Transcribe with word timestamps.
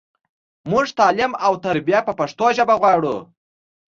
مونږ 0.69 0.87
تعلیم 0.99 1.31
او 1.45 1.53
تربیه 1.65 1.99
په 2.07 2.13
پښتو 2.19 2.45
ژبه 2.57 2.75
غواړو 2.81 3.15